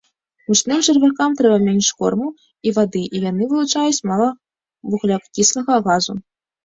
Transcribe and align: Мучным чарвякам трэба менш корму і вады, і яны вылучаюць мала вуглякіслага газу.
Мучным 0.51 0.79
чарвякам 0.85 1.31
трэба 1.41 1.57
менш 1.65 1.89
корму 1.99 2.29
і 2.69 2.75
вады, 2.77 3.03
і 3.19 3.23
яны 3.29 3.43
вылучаюць 3.55 4.03
мала 4.13 4.29
вуглякіслага 4.95 5.73
газу. 5.91 6.13